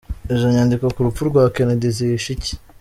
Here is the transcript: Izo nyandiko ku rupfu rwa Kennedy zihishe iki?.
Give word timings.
Izo 0.33 0.47
nyandiko 0.55 0.85
ku 0.93 0.99
rupfu 1.05 1.21
rwa 1.29 1.43
Kennedy 1.55 1.87
zihishe 1.97 2.29
iki?. 2.35 2.53